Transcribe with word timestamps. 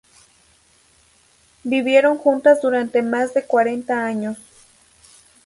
Vivieron 1.63 2.17
juntas 2.17 2.59
durante 2.59 3.03
más 3.03 3.35
de 3.35 3.45
cuarenta 3.45 4.03
años. 4.03 4.35